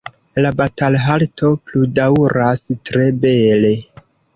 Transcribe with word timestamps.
“La 0.45 0.51
batalhalto 0.61 1.53
pludaŭras 1.69 2.67
tre 2.91 3.09
bele. 3.25 3.77